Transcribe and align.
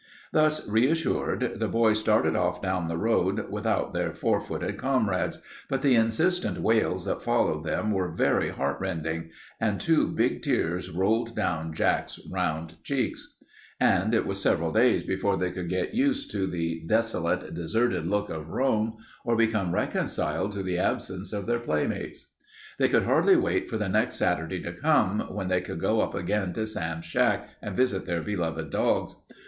Thus 0.33 0.67
reassured, 0.67 1.59
the 1.59 1.67
boys 1.67 1.99
started 1.99 2.35
off 2.35 2.59
down 2.59 2.87
the 2.87 2.97
road 2.97 3.51
without 3.51 3.93
their 3.93 4.15
four 4.15 4.41
footed 4.41 4.75
comrades, 4.79 5.37
but 5.69 5.83
the 5.83 5.93
insistent 5.93 6.57
wails 6.57 7.05
that 7.05 7.21
followed 7.21 7.63
them 7.65 7.91
were 7.91 8.07
very 8.11 8.49
heart 8.49 8.79
rending, 8.79 9.29
and 9.59 9.79
two 9.79 10.07
big 10.07 10.41
tears 10.41 10.89
rolled 10.89 11.35
down 11.35 11.71
Jack's 11.75 12.19
round 12.31 12.83
cheeks. 12.83 13.31
And 13.79 14.15
it 14.15 14.25
was 14.25 14.41
several 14.41 14.71
days 14.73 15.03
before 15.03 15.37
they 15.37 15.51
could 15.51 15.69
get 15.69 15.93
used 15.93 16.31
to 16.31 16.47
the 16.47 16.81
desolate, 16.87 17.53
deserted 17.53 18.07
look 18.07 18.31
of 18.31 18.49
Rome 18.49 18.95
or 19.23 19.35
become 19.35 19.71
reconciled 19.71 20.51
to 20.53 20.63
the 20.63 20.79
absence 20.79 21.31
of 21.31 21.45
their 21.45 21.59
playmates. 21.59 22.31
They 22.79 22.89
could 22.89 23.03
hardly 23.03 23.35
wait 23.37 23.69
for 23.69 23.77
the 23.77 23.87
next 23.87 24.15
Saturday 24.15 24.63
to 24.63 24.73
come, 24.73 25.27
when 25.29 25.47
they 25.47 25.61
could 25.61 25.79
go 25.79 26.01
up 26.01 26.15
again 26.15 26.53
to 26.53 26.65
Sam's 26.65 27.05
shack 27.05 27.51
and 27.61 27.77
visit 27.77 28.07
their 28.07 28.23
beloved 28.23 28.71
dogs. 28.71 29.13